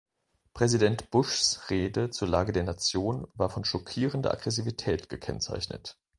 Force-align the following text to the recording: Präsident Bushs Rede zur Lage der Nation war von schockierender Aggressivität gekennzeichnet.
Präsident 0.55 1.11
Bushs 1.11 1.69
Rede 1.69 2.09
zur 2.09 2.27
Lage 2.27 2.53
der 2.53 2.63
Nation 2.63 3.27
war 3.35 3.51
von 3.51 3.63
schockierender 3.63 4.31
Aggressivität 4.33 5.09
gekennzeichnet. 5.09 5.99